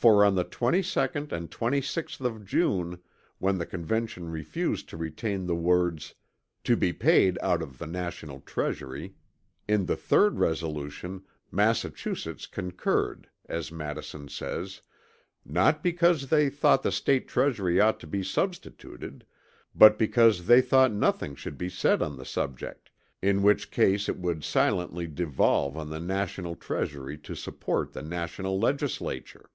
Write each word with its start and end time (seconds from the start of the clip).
For 0.00 0.24
on 0.24 0.36
the 0.36 0.44
22d 0.44 1.32
and 1.32 1.50
26th 1.50 2.20
of 2.20 2.44
June 2.44 3.00
when 3.38 3.58
the 3.58 3.66
Convention 3.66 4.28
refused 4.30 4.88
to 4.90 4.96
retain 4.96 5.44
the 5.44 5.56
words 5.56 6.14
"to 6.62 6.76
be 6.76 6.92
paid 6.92 7.36
out 7.42 7.62
of 7.62 7.78
the 7.78 7.86
National 7.88 8.38
Treasury" 8.42 9.14
in 9.66 9.86
the 9.86 9.96
3d 9.96 10.38
resolution, 10.38 11.24
"Massachusetts 11.50 12.46
concurred" 12.46 13.28
as 13.46 13.72
Madison 13.72 14.28
says, 14.28 14.82
"not 15.44 15.82
because 15.82 16.28
they 16.28 16.48
thought 16.48 16.84
the 16.84 16.92
State 16.92 17.26
Treasury 17.26 17.80
ought 17.80 17.98
to 17.98 18.06
be 18.06 18.22
substituted; 18.22 19.26
but 19.74 19.98
because 19.98 20.46
they 20.46 20.60
thought 20.62 20.92
nothing 20.92 21.34
should 21.34 21.58
be 21.58 21.68
said 21.68 22.02
on 22.02 22.16
the 22.16 22.24
subject, 22.24 22.88
in 23.20 23.42
which 23.42 23.72
case 23.72 24.08
it 24.08 24.22
wd. 24.22 24.44
silently 24.44 25.08
devolve 25.08 25.76
on 25.76 25.90
the 25.90 25.98
Nat. 25.98 26.60
Treasury 26.60 27.18
to 27.18 27.34
support 27.34 27.92
the 27.92 28.02
National 28.02 28.60
Legislature." 28.60 29.50